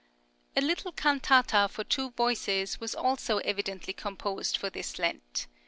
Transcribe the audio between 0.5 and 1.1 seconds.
}(56) A little